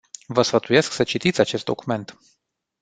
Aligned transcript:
Vă 0.27 0.41
sfătuiesc 0.41 0.91
să 0.91 1.03
citiți 1.03 1.39
acest 1.39 1.63
document. 1.63 2.17